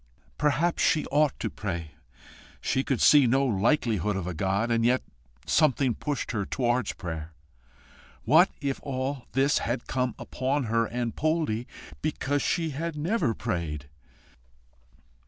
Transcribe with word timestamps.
Perhaps 0.39 0.81
she 0.81 1.05
OUGHT 1.11 1.39
to 1.39 1.51
pray. 1.51 1.91
She 2.59 2.83
could 2.83 2.99
see 2.99 3.27
no 3.27 3.45
likelihood 3.45 4.15
of 4.15 4.25
a 4.25 4.33
God, 4.33 4.71
and 4.71 4.83
yet 4.83 5.03
something 5.45 5.93
pushed 5.93 6.31
her 6.31 6.43
towards 6.43 6.93
prayer. 6.93 7.33
What 8.23 8.49
if 8.61 8.79
all 8.81 9.27
this 9.33 9.59
had 9.59 9.85
come 9.85 10.15
upon 10.17 10.63
her 10.63 10.87
and 10.87 11.15
Poldie 11.15 11.67
because 12.01 12.41
she 12.41 12.73
never 12.95 13.35
prayed! 13.35 13.89